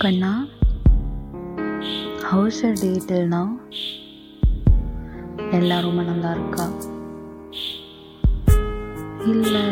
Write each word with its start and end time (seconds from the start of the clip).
கண்ணா 0.00 0.32
house 2.22 2.64
அ 2.64 2.72
டேட்டில்னா 2.72 3.40
எல்லாம் 5.50 5.82
ரொம்ப 5.82 6.02
நல்லா 6.02 6.30
இருக்கா? 6.30 6.66
இல்லை 9.26 9.64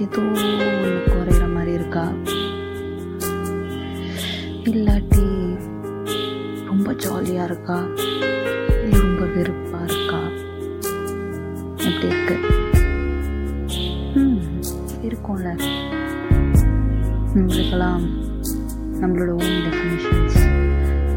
ஏதோ 0.00 0.22
ஒன்று 0.26 0.68
குறையிற 1.06 1.54
மாதிரி 1.54 1.72
இருக்கா? 1.72 2.04
இல்லாட்டி 4.64 5.26
ரொம்ப 6.66 6.92
ஜாலியாக 6.94 7.44
இருக்கா? 7.44 7.78
ரொம்ப 8.92 9.24
வெறுப்பாக 9.26 9.84
இருக்கா? 9.84 10.20
எப்படி 11.88 12.08
இருக்கு. 12.08 12.36
ம் 14.14 14.40
இருக்கும்ல. 15.02 15.48
உங்களுக்கெல்லாம் 17.34 18.06
நம்மளோட 19.00 19.30
ஓன் 19.30 19.62
டெஃபினிஷன்ஸ் 19.66 20.36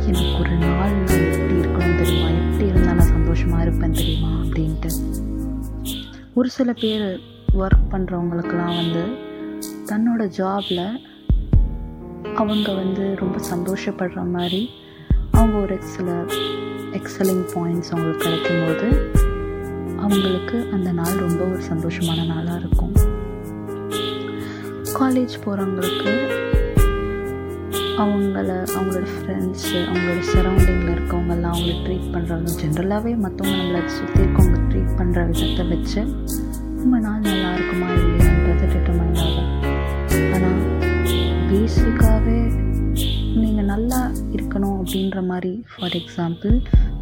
எனக்கு 0.05 0.39
ஒரு 0.39 0.49
நாள் 0.49 0.91
நான் 0.91 1.31
எப்படி 1.31 1.53
இருக்கணும் 1.53 1.97
தெரியுமா? 1.97 2.29
எப்படி 2.29 2.67
இருந்தால் 2.67 2.95
நான் 2.95 3.07
சந்தோஷமாக 3.07 3.61
இருப்பேன் 3.61 3.91
தெரியுமா? 3.91 4.27
அப்படின்ட்டு. 4.27 4.89
ஒரு 6.33 6.49
சில 6.49 6.73
பேர் 6.73 7.19
ஒர்க் 7.59 7.91
பண்ணுறவங்களுக்கெல்லாம் 7.91 8.75
வந்து 8.75 9.03
தன்னோட 9.85 10.31
ஜாபில் 10.37 10.97
அவங்க 12.35 12.73
வந்து 12.73 13.15
ரொம்ப 13.15 13.37
சந்தோஷப்படுற 13.53 14.31
மாதிரி 14.31 14.69
அவங்க 15.31 15.57
ஒரு 15.57 15.77
சில 15.79 16.11
எக்ஸலிங் 16.91 17.45
பாயிண்ட்ஸ் 17.55 17.91
அவங்களுக்கு 17.91 18.27
கிடைக்கும்போது 18.27 19.17
அவங்களுக்கு 19.97 20.69
அந்த 20.71 20.91
நாள் 20.91 21.15
ரொம்ப 21.15 21.43
ஒரு 21.43 21.59
சந்தோஷமான 21.69 22.25
நாளாக 22.27 22.59
இருக்கும். 22.59 22.91
காலேஜ் 24.99 25.33
போகிறவங்களுக்கு 25.45 26.51
அவங்கள 27.97 28.45
அவங்களோட 28.69 29.07
ஃப்ரெண்ட்ஸு 29.13 29.75
அவங்களோட 29.83 30.21
சரௌண்டிங்கில் 30.29 30.93
இருக்கவங்கெல்லாம் 30.93 31.53
அவங்கள 31.53 31.75
ட்ரீட் 31.83 32.13
பண்ணுறவங்க 32.13 32.53
ஜென்ரலாகவே 32.61 33.11
மற்றவங்க 33.17 33.57
நம்மளை 33.59 33.81
சுற்றி 33.95 34.19
இருக்கவங்க 34.19 34.59
ட்ரீட் 34.69 34.97
பண்ணுற 34.97 35.25
விதத்தை 35.27 35.65
வச்சு 35.67 36.01
நம்ம 36.77 36.99
நாள் 36.99 37.21
நல்லா 37.21 37.49
இருக்குமா 37.53 37.89
இல்லையான்றது 37.95 38.65
டிட்டர்மைன் 38.67 39.19
ஆகும். 39.19 39.51
ஆனால் 40.29 40.59
பேசிக்காகவே 41.49 42.39
நீங்கள் 43.35 43.65
நல்லா 43.65 44.01
இருக்கணும் 44.31 44.77
அப்படின்ற 44.79 45.21
மாதிரி 45.25 45.53
ஃபார் 45.71 45.95
எக்ஸாம்பிள் 45.95 46.55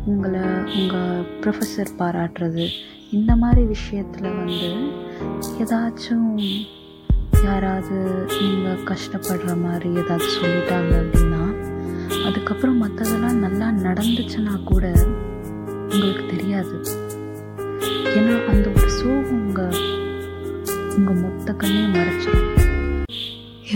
உங்களை 0.05 0.43
உங்கள் 0.77 1.09
ப்ரொஃபஸர் 1.41 1.97
பாராட்டுறது 1.97 2.65
இந்த 3.11 3.35
மாதிரி 3.35 3.63
விஷயத்தில் 3.67 4.35
வந்து 4.35 4.69
ஏதாச்சும் 5.59 6.29
யாராவது 7.43 7.95
நீங்கள் 8.41 8.83
கஷ்டப்படுற 8.89 9.51
மாதிரி 9.61 9.89
ஏதாவது 10.01 10.25
சொல்லிட்டாங்க 10.35 10.93
அப்படின்னா 11.01 11.43
அதுக்கப்புறம் 12.27 12.81
மற்றதெல்லாம் 12.83 13.39
நல்லா 13.45 13.67
நடந்துச்சுன்னா 13.87 14.63
கூட 14.63 14.85
உங்களுக்கு 15.93 16.25
தெரியாது. 16.33 16.75
ஏன்னா 18.17 18.35
அந்த 18.51 18.67
ஒரு 18.75 18.89
சோகம் 18.99 19.41
உங்கள் 19.45 19.79
உங்கள் 20.97 21.19
மொத்த 21.23 21.53
கண்ணையும் 21.53 21.95
மறைச்சிடும் 21.97 22.49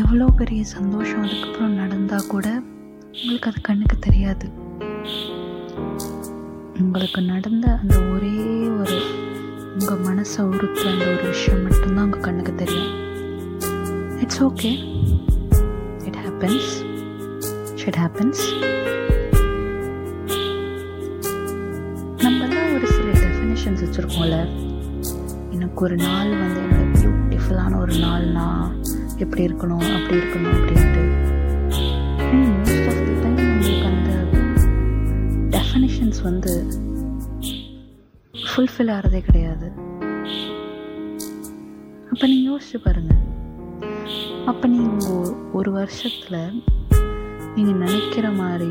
எவ்வளோ 0.02 0.25
பெரிய 0.41 0.63
சந்தோஷம் 0.63 1.23
அதுக்கப்புறம் 1.25 1.79
நடந்தால் 1.81 2.29
கூட 2.33 2.47
உங்களுக்கு 3.11 3.50
அது 3.52 3.61
கண்ணுக்கு 3.61 3.97
தெரியாது. 4.00 4.47
உங்களுக்கு 6.83 7.22
நடந்த 7.33 7.66
அந்த 7.81 7.97
ஒரே 8.13 8.35
ஒரு 8.81 9.00
உங்கள் 9.77 10.03
மனசை 10.07 10.41
உறுத்துற 10.52 10.85
அந்த 10.94 11.07
ஒரு 11.16 11.25
விஷயம் 11.27 11.63
மட்டும்தான் 11.63 12.05
உங்கள் 12.05 12.25
கண்ணுக்கு 12.27 12.55
தெரியும். 12.55 12.94
It's 14.25 14.43
okay 14.45 14.69
it 16.07 16.17
happens 16.21 16.69
shit 17.81 17.97
happens 18.03 18.43
நம்மலாம் 22.23 22.71
ஒரு 22.75 22.87
சில 22.93 23.09
டெஃபினேஷன்ஸ் 23.23 23.83
வச்சுருக்கோம்ல. 23.83 24.37
எனக்கு 25.55 25.83
ஒரு 25.88 25.97
நாள் 26.05 26.31
வந்து 26.39 26.61
என்னோட 26.63 26.85
பியூட்டிஃபுல்லான 26.95 27.77
ஒரு 27.83 27.95
நாள்னா 28.05 28.47
எப்படி 29.23 29.41
இருக்கணும் 29.47 29.85
அப்படி 29.97 30.17
இருக்கணும் 30.22 30.55
அப்படின்ட்டு. 30.55 31.03
மோஸ்ட் 32.39 32.89
ஆஃப் 32.94 33.03
தி 33.05 33.13
டைம் 33.21 33.38
நம்மளுக்கு 33.44 33.85
அந்த 33.91 34.11
டெஃபினேஷன்ஸ் 35.57 36.21
வந்து 36.29 36.55
ஃபுல்ஃபில் 38.33 38.91
ஆகிறதே 38.97 39.21
கிடையாது. 39.29 39.69
அப்போ 42.11 42.25
நீங்கள் 42.27 42.50
யோசிச்சு 42.51 42.83
பாருங்கள் 42.88 43.21
அப்போ 44.51 44.66
நீங்கள் 44.73 45.29
ஒரு 45.57 45.69
வருஷத்தில் 45.78 46.41
நீங்கள் 47.56 47.79
நினைக்கிற 47.83 48.25
மாதிரி 48.39 48.69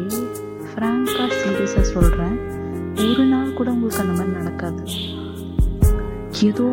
ஃப்ராங்காக 0.69 1.29
சீரியஸாக 1.41 1.85
சொல்கிறேன் 1.95 2.37
ஒரு 3.07 3.25
நாள் 3.33 3.57
கூட 3.59 3.69
உங்களுக்கு 3.75 4.03
அந்த 4.05 4.15
மாதிரி 4.19 4.33
நடக்காது. 4.41 4.83
ஏதோ 6.49 6.67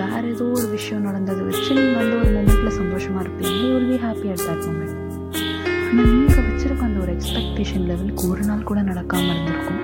வேற 0.00 0.22
ஏதோ 0.34 0.46
ஒரு 0.58 0.66
விஷயம் 0.76 1.06
நடந்ததை 1.08 1.42
வச்சு 1.48 1.70
நீங்கள் 1.78 1.98
வந்து 2.00 2.16
ஒரு 2.20 2.30
மூமெண்ட்டில் 2.36 2.78
சந்தோஷமாக 2.80 3.22
இருப்பீங்க. 3.24 3.54
You 3.62 3.70
will 3.74 3.90
be 3.92 3.98
happy 4.06 4.28
at 4.34 4.44
that 4.48 4.64
moment 4.68 4.96
ஆனால் 5.90 6.10
நீங்கள் 6.12 6.46
வச்சுருக்க 6.48 6.88
அந்த 6.90 7.00
ஒரு 7.04 7.12
எக்ஸ்பெக்டேஷன் 7.16 7.86
லெவலுக்கு 7.90 8.24
ஒரு 8.32 8.44
நாள் 8.50 8.68
கூட 8.70 8.80
நடக்காமல் 8.90 9.32
இருந்திருக்கும். 9.34 9.82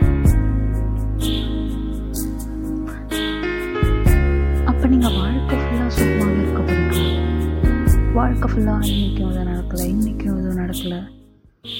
அப்போ 4.70 4.84
நீங்கள் 4.94 5.16
வாழ்க்கை 5.20 5.58
வாழ்க்கை 8.24 8.48
ஃபுல்லாக 8.50 8.86
இன்றைக்கும் 8.90 9.30
இது 9.30 9.40
நடக்கலை 9.48 9.86
இன்றைக்கும் 9.86 10.36
இது 10.38 10.50
நடக்கலை 10.60 11.00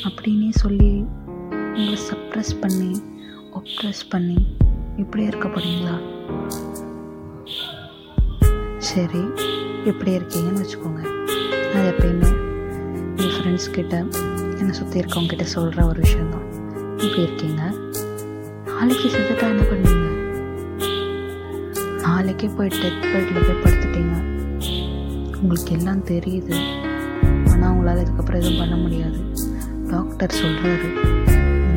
அப்படின்னே 0.07 0.49
சொல்லி 0.51 0.89
உங்களை 1.77 1.99
சப்ரெஸ் 2.09 2.51
பண்ணி 2.61 2.91
ஒப்ரெஸ் 3.59 4.03
பண்ணி 4.11 4.37
இப்படி 4.97 5.23
இருக்க 5.23 5.49
போகிறீங்களா 5.49 5.95
சரி 8.79 9.23
இப்படி 9.85 10.11
இருக்கீங்கன்னு 10.19 10.61
வச்சுக்கோங்க. 10.63 11.03
அது 11.75 11.87
எப்பயுமே 11.93 12.31
என் 13.23 13.35
ஃப்ரெண்ட்ஸ் 13.37 13.71
கிட்ட 13.71 13.95
என்னை 14.59 14.73
சுற்றி 14.73 15.01
இருக்கவங்க 15.01 15.27
கிட்ட 15.27 15.45
சொல்கிற 15.45 15.87
ஒரு 15.87 16.01
விஷயந்தான் 16.01 16.47
இப்படி 17.05 17.23
இருக்கீங்க. 17.23 17.63
நாளைக்கு 18.67 19.09
செத்துட்டா 19.17 19.49
என்ன 19.55 19.65
பண்ணுவீங்க? 19.73 20.11
நாளைக்கே 22.03 22.51
போய் 22.59 22.75
டெத் 22.83 23.03
பெட்டில் 23.13 23.45
போய் 23.49 23.63
படுத்துட்டீங்க. 23.65 24.24
உங்களுக்கு 25.45 25.73
எல்லாம் 25.77 26.03
தெரியுது. 26.11 26.55
ஆனால் 27.51 27.71
உங்களால் 27.73 27.99
இதுக்கப்புறம் 28.03 28.41
எதுவும் 28.41 28.61
பண்ண 28.61 28.77
முடியாது. 28.83 29.19
டாக்டர் 29.91 30.37
சொல்கிறாரு 30.43 30.87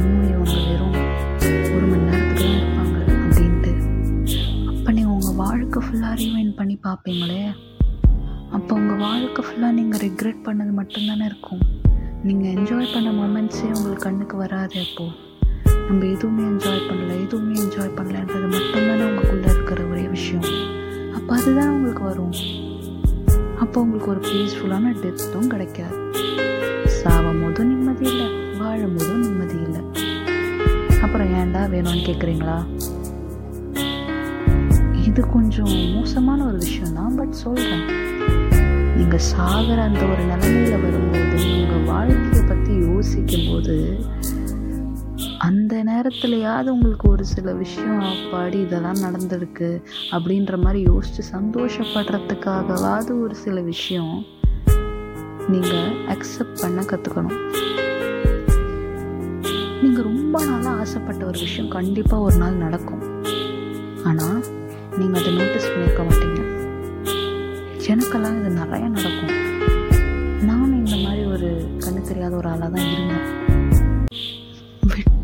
இன்னும் 0.01 0.27
இவங்க 0.33 0.53
வெறும் 0.67 0.95
ஒரு 1.75 1.85
மணி 1.89 2.03
நேரத்துக்கு 2.09 2.43
தான் 2.43 2.55
இருப்பாங்க 2.59 2.97
அப்படின்ட்டு. 3.23 3.71
அப்போ 4.69 4.89
நீங்கள் 4.97 5.15
உங்கள் 5.15 5.37
வாழ்க்கை 5.41 5.81
ஃபுல்லாக 5.85 6.13
ரீவைன் 6.21 6.53
பண்ணி 6.59 6.75
பார்ப்பீங்களே. 6.87 7.41
அப்போ 8.57 8.71
உங்கள் 8.79 9.01
வாழ்க்கை 9.07 9.43
ஃபுல்லாக 9.47 9.73
நீங்கள் 9.79 10.01
ரிக்ரெட் 10.05 10.41
பண்ணது 10.47 10.73
மட்டும்தானே 10.79 11.27
இருக்கும். 11.31 11.63
நீங்கள் 12.27 12.53
என்ஜாய் 12.55 12.93
பண்ண 12.93 13.11
மூமெண்ட்ஸே 13.19 13.67
உங்களுக்கு 13.77 14.05
கண்ணுக்கு 14.07 14.37
வராது 14.43 14.79
அப்போது 14.85 15.13
நம்ம 15.87 16.01
எதுவுமே 16.13 16.45
என்ஜாய் 16.51 16.87
பண்ணல 16.87 17.11
எதுவுமே 17.25 17.55
என்ஜாய் 17.65 17.95
பண்ணலன்றது 17.99 18.47
மட்டும்தானே 18.55 19.03
உங்களுக்குள்ளே 19.09 19.51
இருக்கிற 19.55 19.81
ஒரே 19.91 20.07
விஷயம். 20.15 20.47
அப்போ 21.17 21.31
அதுதான் 21.39 21.73
உங்களுக்கு 21.75 22.03
வரும். 22.11 22.33
அப்போ 23.61 23.81
உங்களுக்கு 23.81 24.11
ஒரு 24.11 24.21
பீஸ்ஃபுல்லான 24.27 24.93
டெத்தும் 25.01 25.47
கிடைக்காது. 25.47 25.97
சாவம் 26.97 27.41
போதும் 27.43 27.69
நிம்மதி 27.69 28.05
இல்லை 28.11 28.27
வாழும் 28.59 28.95
போதும் 28.97 29.21
நிம்மதி 29.21 29.57
இல்லை. 29.67 29.81
அப்புறம் 31.01 31.31
ஏன்டா 31.39 31.61
வேணும்னு 31.73 32.03
கேட்குறீங்களா 32.07 32.57
இது 35.07 35.21
கொஞ்சம் 35.27 35.73
மோசமான 35.93 36.39
ஒரு 36.45 36.57
விஷயம் 36.57 36.93
தான் 36.93 37.15
பட் 37.15 37.35
சொல்கிறேன் 37.43 37.85
நீங்கள் 38.97 39.25
சாகிற 39.31 39.79
அந்த 39.83 40.01
ஒரு 40.05 40.23
நிலைமையில் 40.23 40.83
வரும்போது 40.83 41.37
உங்கள் 41.55 41.85
வாழ்க்கையை 41.85 42.43
பற்றி 42.47 42.73
யோசிக்கும் 42.87 43.47
போது 43.49 43.75
அந்த 45.47 45.83
நேரத்துலையாவது 45.83 46.67
உங்களுக்கு 46.67 47.09
ஒரு 47.09 47.25
சில 47.25 47.53
விஷயம் 47.53 48.01
அப்பாடி 48.09 48.59
இதெல்லாம் 48.65 48.99
நடந்திருக்கு 49.05 49.69
அப்படின்ற 50.15 50.57
மாதிரி 50.63 50.81
யோசித்து 50.81 51.23
சந்தோஷப்படுறதுக்காகவாவது 51.35 53.13
ஒரு 53.23 53.35
சில 53.35 53.61
விஷயம் 53.61 54.25
நீங்கள் 55.53 55.89
அக்செப்ட் 56.13 56.61
பண்ண 56.61 56.81
கற்றுக்கணும் 56.81 57.39
நீங்கள் 59.81 60.03
ரொம்ப 60.03 60.45
நாளாக 60.45 60.75
ஆசைப்பட்ட 60.79 61.25
ஒரு 61.25 61.39
விஷயம் 61.39 61.69
கண்டிப்பாக 61.69 62.21
ஒரு 62.21 62.37
நாள் 62.37 62.61
நடக்கும். 62.65 63.03
ஆனால் 64.03 64.39
நீங்கள் 64.99 65.21
அதை 65.21 65.33
நோட்டீஸ் 65.39 65.69
பண்ணியிருக்க 65.71 66.03
மாட்டீங்க. 66.09 66.41
எனக்கெல்லாம் 67.93 68.37
இது 68.39 68.49
நிறைய 68.61 68.87
நடக்கும். 68.87 69.35
நானும் 70.49 70.85
இந்த 70.85 70.95
மாதிரி 71.05 71.25
ஒரு 71.25 71.49
கண்ணு 71.85 72.01
தெரியாத 72.01 72.35
ஒரு 72.35 72.49
ஆளாக 72.49 72.69
தான் 72.75 72.89
இருந்தேன். 72.93 73.46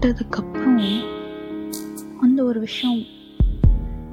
விட்டதுக்கப்புறம் 0.03 0.79
அந்த 2.21 2.43
ஒரு 2.43 2.59
விஷயம் 2.59 3.01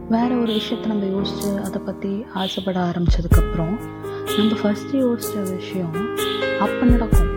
வேற 0.08 0.36
ஒரு 0.36 0.52
விஷயத்த 0.52 0.86
நம்ம 0.86 1.04
யோசித்து 1.04 1.60
அதை 1.60 1.80
பற்றி 1.84 2.24
ஆசைப்பட 2.34 2.78
ஆரம்பித்ததுக்கப்புறம் 2.80 3.74
நம்ம 4.38 4.50
ஃபஸ்ட்டு 4.62 4.92
யோசித்த 4.92 5.56
விஷயம் 5.56 5.96
அப்போ 6.60 6.86
நடக்கும். 6.86 7.32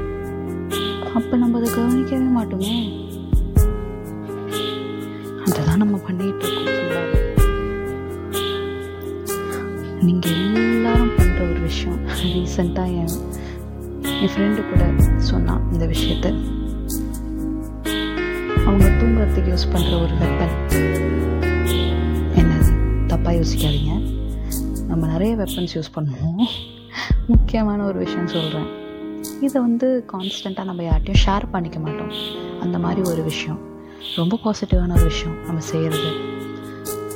அப்போ 1.15 1.37
நம்ம 1.37 1.59
அதை 1.59 1.73
கவனிக்கவே 1.73 2.27
மாட்டோமே. 2.37 2.75
அதுதான் 5.45 5.77
நம்ம 5.77 5.97
பண்ணிட்டு 5.97 6.45
இருக்கோம் 6.47 7.11
நீங்கள் 10.01 10.41
எல்லாரும் 10.55 11.15
பண்ணுற 11.17 11.51
ஒரு 11.51 11.59
விஷயம். 11.59 12.01
ரீசெண்டாக 12.23 12.99
என் 13.03 13.15
என் 14.01 14.33
ஃப்ரெண்டு 14.35 14.69
கூட 14.69 14.83
சொன்னான் 15.17 15.71
இந்த 15.71 15.85
விஷயத்தை. 15.85 16.61
அவங்க 18.65 18.87
தூங்குறதுக்கு 18.89 19.51
யூஸ் 19.53 19.71
பண்ணுற 19.73 20.01
ஒரு 20.03 20.13
வெப்பன் 20.21 20.55
என்னது? 22.35 22.71
தப்பாக 23.07 23.33
யோசிக்காதீங்க. 23.39 23.93
நம்ம 24.87 25.07
நிறைய 25.07 25.35
வெப்பன்ஸ் 25.35 25.73
யூஸ் 25.73 25.91
பண்ணுவோம். 25.95 26.45
முக்கியமான 27.27 27.83
ஒரு 27.83 27.97
விஷயம் 27.97 28.27
சொல்கிறேன் 28.27 28.69
இதை 29.41 29.61
வந்து 29.61 30.05
கான்ஸ்டண்ட்டாக 30.13 30.63
நம்ம 30.63 30.83
யார்ட்டையும் 30.83 31.21
ஷேர் 31.25 31.45
பண்ணிக்க 31.51 31.79
மாட்டோம். 31.79 32.13
அந்த 32.61 32.79
மாதிரி 32.79 33.09
ஒரு 33.09 33.23
விஷயம். 33.23 33.59
ரொம்ப 34.15 34.39
பாசிட்டிவான 34.43 34.91
ஒரு 34.91 35.03
விஷயம் 35.03 35.45
நம்ம 35.45 35.59
செய்கிறது 35.59 36.11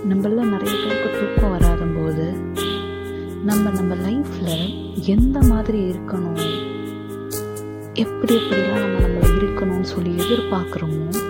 நம்மள 0.10 0.42
நிறைய 0.54 0.76
பேருக்கு 0.84 1.10
தூக்கம் 1.20 1.52
வராத 1.52 1.84
போது 1.96 2.26
நம்ம 3.44 3.70
நம்ம 3.70 3.96
லைஃப்பில் 3.96 4.60
எந்த 5.06 5.42
மாதிரி 5.42 5.80
இருக்கணும்? 5.92 6.44
எப்படி 7.94 8.36
எப்படிலாம் 8.36 8.84
நம்ம 8.86 9.00
நம்மளை 9.00 9.32
இருக்கணும்னு 9.40 9.90
சொல்லி 9.94 10.12
எதிர்பார்க்குறோமோ 10.24 11.27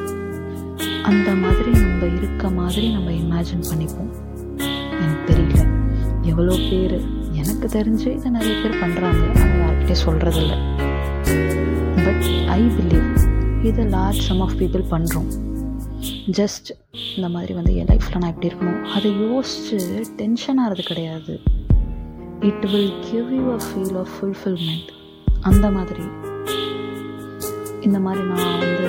அந்த 1.10 1.30
மாதிரி 1.36 1.72
நம்ம 1.72 2.06
இருக்க 2.18 2.50
மாதிரி 2.50 2.88
நம்ம 2.94 3.12
இமேஜின் 3.22 3.66
பண்ணிப்போம். 3.70 4.12
எனக்கு 5.02 5.26
தெரியல. 5.30 5.62
எவ்வளோ 6.22 6.56
பேர்? 6.70 6.96
எனக்கு 7.42 7.68
தெரிஞ்சு 7.78 8.08
இதை 8.18 8.30
நிறைய 8.32 8.54
பேர் 8.62 8.80
பண்ணுறாங்க 8.82 9.24
ஆனால் 9.42 9.62
யார்கிட்டே 9.64 9.96
சொல்கிறதில்ல 10.06 10.56
பட் 12.06 12.26
ஐ 12.48 12.62
பிலீவ் 12.78 13.10
இதை 13.64 13.86
லார்ஜ் 13.86 14.20
சம் 14.28 14.40
ஆஃப் 14.40 14.56
பீப்புள் 14.60 14.84
பண்ணுறோம் 14.92 15.30
ஜஸ்ட் 16.40 16.70
இந்த 17.16 17.30
மாதிரி 17.30 17.54
வந்து 17.54 17.76
என் 17.76 17.86
லைஃப்பில் 17.86 18.18
நான் 18.18 18.32
எப்படி 18.34 18.50
இருக்கணும். 18.54 18.82
அதை 18.96 19.12
யோசித்து 19.20 19.78
டென்ஷன் 20.16 20.58
ஆகிறது 20.58 20.84
கிடையாது. 20.84 21.36
It 22.40 22.66
will 22.74 22.94
give 23.12 23.30
you 23.38 23.46
a 23.52 23.60
feel 23.68 23.98
of 23.98 24.14
fulfilment 24.18 24.90
அந்த 25.42 25.72
மாதிரி. 25.72 26.06
இந்த 27.82 28.00
மாதிரி 28.00 28.24
நான் 28.26 28.60
வந்து 28.60 28.88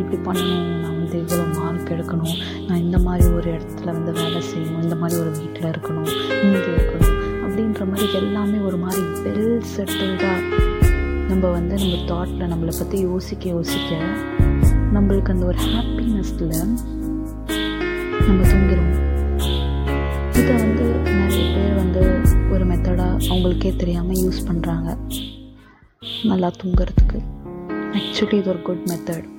இப்படி 0.00 0.18
பண்ணணும் 0.28 0.93
வந்து 1.14 1.34
இவ்வளோ 1.34 1.44
மார்க் 1.58 1.90
எடுக்கணும். 1.94 2.36
நான் 2.66 2.82
இந்த 2.84 2.98
மாதிரி 3.06 3.24
ஒரு 3.38 3.48
இடத்துல 3.56 3.88
வந்து 3.96 4.12
வேலை 4.12 4.40
செய்யணும். 4.50 4.82
இந்த 4.82 4.96
மாதிரி 5.00 5.16
ஒரு 5.22 5.30
வீட்டில் 5.38 5.68
இருக்கணும். 5.72 6.08
இங்கே 6.44 6.70
இருக்கணும். 6.76 7.18
அப்படின்ற 7.44 7.82
மாதிரி 7.90 8.06
எல்லாமே 8.20 8.58
ஒரு 8.68 8.78
மாதிரி 8.84 9.02
வெல் 9.24 9.60
செட்டில்டாக 9.74 10.40
நம்ம 11.30 11.44
வந்து 11.56 11.74
நம்ம 11.82 11.98
தாட்டில் 12.10 12.50
நம்மளை 12.52 12.72
பற்றி 12.78 12.98
யோசிக்க 13.10 13.48
யோசிக்க 13.56 13.98
நம்மளுக்கு 14.96 15.32
அந்த 15.34 15.46
ஒரு 15.46 15.60
ஹாப்பினஸில் 15.74 16.56
நம்ம 18.26 18.40
தூங்கிடுவோம். 18.50 18.98
இதை 20.40 20.52
வந்து 20.64 20.86
நிறைய 21.18 21.44
பேர் 21.54 21.76
வந்து 21.82 22.02
ஒரு 22.54 22.66
மெத்தடாக 22.72 23.20
அவங்களுக்கே 23.30 23.72
தெரியாமல் 23.76 24.20
யூஸ் 24.24 24.42
பண்ணுறாங்க 24.50 24.90
நல்லா 26.24 26.50
தூங்குறதுக்கு. 26.62 27.20
ஆக்சுவலி 27.98 28.38
இது 28.42 28.50
ஒரு 28.54 28.62
குட் 28.62 28.84
மெத்தட் 28.90 29.32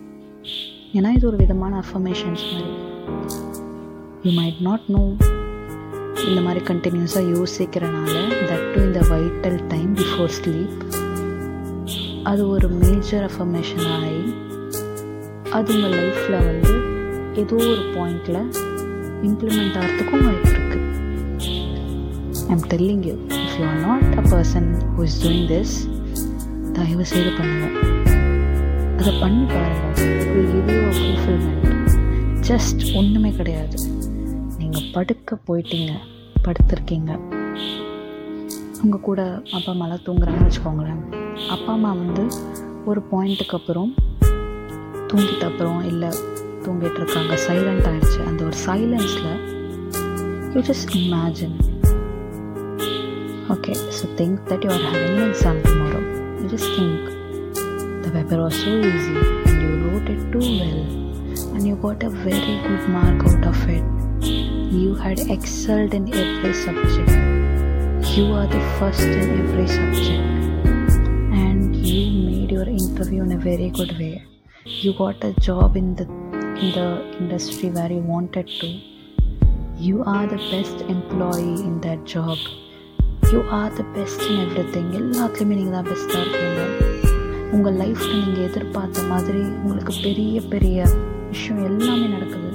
ஏன்னா 0.93 1.09
இது 1.15 1.25
ஒரு 1.27 1.37
விதமான 1.37 1.73
அஃபர்மேஷன்ஸ் 1.83 2.43
மாதிரி. 2.49 2.71
யூ 4.23 4.31
மைட் 4.37 4.59
நாட் 4.61 4.85
நோ 4.89 5.01
இந்த 6.25 6.39
மாதிரி 6.41 6.61
கண்டினியூஸாக 6.69 7.31
யோசிக்கிறனால 7.33 8.13
தட் 8.49 8.67
டு 8.73 8.79
இந்த 8.83 8.99
வைட்டல் 9.09 9.59
டைம் 9.67 9.91
பிஃபோர் 9.95 10.31
ஸ்லீப் 10.37 10.77
அது 12.23 12.43
ஒரு 12.47 12.67
மேஜர் 12.79 13.25
அஃபர்மேஷன் 13.29 13.85
ஆகி 13.95 14.15
அது 15.53 15.73
உங்கள் 15.75 15.95
லைஃப்பில் 15.97 16.37
வந்து 16.43 16.73
ஏதோ 17.41 17.57
ஒரு 17.65 17.83
பாயிண்டில் 17.95 18.41
இம்ப்ளிமெண்ட் 19.23 19.77
ஆகிறதுக்கும் 19.81 20.25
வாய்ப்பு 20.25 20.51
இருக்குது 20.51 20.83
I'm 22.49 22.65
telling 22.73 23.05
you 23.09 23.15
if 23.39 23.57
you 23.59 23.65
are 23.67 23.81
not 23.85 24.09
a 24.15 24.25
person 24.31 24.69
who 24.95 25.03
is 25.03 25.19
doing 25.23 25.47
this 25.53 25.75
தயவு 26.75 27.05
செய்து 27.11 27.33
பண்ணுங்கள் 27.38 27.93
அதை 29.00 29.12
பண்ணி 29.21 29.44
பாருங்கள் 29.53 29.95
இட் 30.39 30.69
வில் 30.69 30.92
ஃபுல்ஃபில்மெண்ட் 30.97 31.63
ஜஸ்ட் 32.50 32.81
ஒன்றுமே 33.00 33.31
கிடையாது. 33.39 33.77
நீங்கள் 34.59 34.89
படுக்க 34.95 35.38
போயிட்டீங்க 35.47 35.94
படுத்திருக்கீங்க. 36.45 37.12
உங்கள் 38.83 39.03
கூட 39.07 39.21
அப்பா 39.56 39.69
அம்மாலாம் 39.74 40.03
தூங்குறாங்கன்னு 40.07 40.47
வச்சுக்கோங்களேன். 40.50 41.01
அப்பா 41.56 41.71
அம்மா 41.77 41.92
வந்து 42.03 42.24
ஒரு 42.89 43.01
பாயிண்ட்டுக்கு 43.12 43.57
அப்புறம் 43.59 43.92
தூங்கிட்ட 45.09 45.44
அப்புறம் 45.51 45.81
இல்லை 45.91 46.12
தூங்கிட்டு 46.65 47.00
இருக்காங்க. 47.01 47.33
சைலண்ட் 47.48 47.88
ஆகிடுச்சு 47.91 48.19
அந்த 48.30 48.41
ஒரு 48.50 48.57
சைலன்ஸில் 48.68 49.33
you 50.53 50.62
just 50.69 50.94
imagine 51.01 51.57
okay 53.56 53.74
so 53.98 54.06
think 54.21 54.39
that 54.51 54.65
you 54.68 54.71
are 54.77 54.88
having 54.94 55.25
exam 55.31 55.62
tomorrow 55.68 56.01
you 56.41 56.48
just 56.56 56.74
think 56.77 57.12
The 58.04 58.08
paper 58.16 58.42
was 58.44 58.60
so 58.64 58.75
easy 58.90 59.14
and 59.48 59.62
you 59.64 59.72
wrote 59.87 60.10
it 60.16 60.26
too 60.34 60.42
well 60.60 60.84
and 61.54 61.66
you 61.70 61.76
got 61.87 62.06
a 62.10 62.14
very 62.26 62.56
good 62.69 62.88
mark 62.98 63.25
out 63.28 63.48
of 63.52 63.64
it 63.76 63.88
you 64.72 64.94
had 64.94 65.19
excelled 65.28 65.94
in 65.94 66.04
every 66.14 66.54
subject. 66.54 67.10
You 68.08 68.26
are 68.32 68.46
the 68.46 68.60
first 68.76 69.00
in 69.02 69.40
every 69.40 69.66
subject. 69.69 70.26
And 71.37 71.75
you 71.88 72.02
made 72.26 72.50
your 72.50 72.69
interview 72.69 73.22
in 73.22 73.32
a 73.32 73.38
very 73.38 73.70
good 73.70 73.98
way. 73.98 74.12
You 74.66 74.92
got 74.94 75.25
a 75.25 75.32
job 75.40 75.76
in 75.76 75.96
the 75.96 76.06
in 76.56 76.72
the 76.72 76.87
industry 77.19 77.70
where 77.70 77.90
you 77.90 78.02
wanted 78.06 78.48
to. 78.60 78.69
You 79.78 80.04
are 80.06 80.26
the 80.26 80.40
best 80.46 80.82
employee 80.88 81.60
in 81.62 81.81
that 81.81 82.04
job. 82.06 82.38
You 83.25 83.42
are 83.52 83.70
the 83.72 83.87
best 83.96 84.22
in 84.22 84.40
everything. 84.46 84.88
எல்லாத்துலேயுமே 84.94 85.58
நீங்கள் 85.60 85.76
தான் 85.78 85.90
பெஸ்ட்டாக 85.90 86.25
இருக்கீங்க 86.25 86.94
உங்கள் 87.55 87.77
லைஃப்பில் 87.81 88.23
நீங்கள் 88.23 88.45
எதிர்பார்த்த 88.47 89.03
மாதிரி 89.11 89.41
உங்களுக்கு 89.65 89.93
பெரிய 90.03 90.41
பெரிய 90.53 90.77
விஷயம் 91.29 91.63
எல்லாமே 91.69 92.07
நடக்குது. 92.15 92.49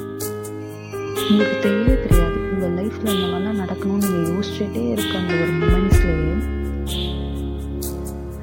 உங்களுக்கு 1.30 1.56
தெரியவே 1.66 1.94
தெரியாது. 2.06 2.38
உங்கள் 2.52 2.74
லைஃப்பில் 2.78 3.12
இந்த 3.14 3.26
மாதிரிலாம் 3.32 3.60
நடக்கணும்னு 3.62 4.08
நீங்கள் 4.12 4.30
யோசிச்சுட்டே 4.32 4.82
இருக்க 4.94 5.12
அந்த 5.18 5.34
ஒரு 5.42 5.52
மூமெண்ட்ஸ்லேயே 5.60 6.34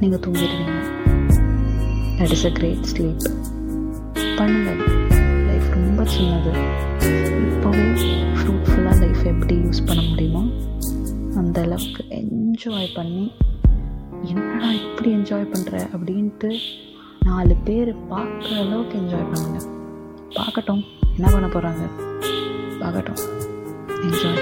நீங்கள் 0.01 0.23
தூங்கிடுவீங்க. 0.25 0.75
That 2.19 2.33
is 2.37 2.45
a 2.45 2.53
great 2.59 2.87
sleep 2.91 3.25
பண்ணுங்கள் 4.39 4.81
லைஃப் 5.49 5.67
ரொம்ப 5.77 6.03
சின்னது. 6.15 6.53
இப்போவே 7.51 7.87
ஃப்ரூட்ஃபுல்லாக 8.37 8.97
லைஃப் 9.03 9.23
எப்படி 9.33 9.55
யூஸ் 9.65 9.85
பண்ண 9.85 10.01
முடியுமோ 10.09 10.43
அந்த 11.41 11.57
அளவுக்கு 11.61 12.03
என்ஜாய் 12.21 12.89
பண்ணி 12.95 13.25
என்னடா 14.23 14.71
இப்படி 14.71 15.11
என்ஜாய் 15.11 15.51
பண்ணுற 15.53 15.89
அப்படின்ட்டு 15.95 16.59
நாலு 17.23 17.55
பேர் 17.55 17.95
பார்க்குற 17.95 18.59
அளவுக்கு 18.59 18.97
என்ஜாய் 18.97 19.31
பண்ணுங்க. 19.33 19.59
பார்க்கட்டும் 20.29 20.83
என்ன 21.17 21.31
பண்ண 21.31 21.47
போகிறாங்க 21.47 21.83
பார்க்கட்டும். 22.79 23.21
என்ஜாய் 23.87 24.41